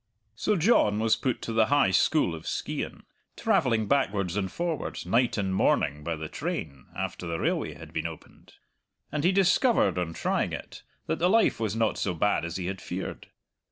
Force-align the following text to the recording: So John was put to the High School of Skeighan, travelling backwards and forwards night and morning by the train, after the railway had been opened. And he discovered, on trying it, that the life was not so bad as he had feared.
So 0.35 0.55
John 0.55 0.97
was 0.97 1.15
put 1.15 1.43
to 1.43 1.53
the 1.53 1.67
High 1.67 1.91
School 1.91 2.33
of 2.33 2.47
Skeighan, 2.47 3.03
travelling 3.37 3.87
backwards 3.87 4.35
and 4.35 4.51
forwards 4.51 5.05
night 5.05 5.37
and 5.37 5.53
morning 5.53 6.03
by 6.03 6.15
the 6.15 6.27
train, 6.27 6.87
after 6.95 7.27
the 7.27 7.37
railway 7.37 7.75
had 7.75 7.93
been 7.93 8.07
opened. 8.07 8.53
And 9.11 9.23
he 9.23 9.31
discovered, 9.31 9.99
on 9.99 10.13
trying 10.13 10.53
it, 10.53 10.81
that 11.05 11.19
the 11.19 11.29
life 11.29 11.59
was 11.59 11.75
not 11.75 11.99
so 11.99 12.15
bad 12.15 12.45
as 12.45 12.55
he 12.57 12.65
had 12.65 12.81
feared. 12.81 13.27